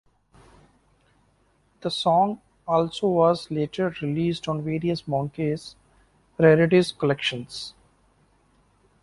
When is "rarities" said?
6.39-6.91